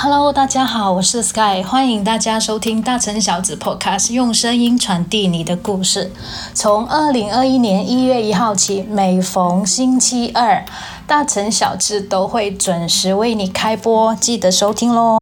[0.00, 6.12] Hello，大家好，我是 Sky，欢迎大家收听大城小子 Podcast，用声音传递你的故事。
[6.54, 10.64] 从二零二一年一月一号起，每逢星期二，
[11.04, 15.16] 大城小子都会准时为你开播，记得收听喽。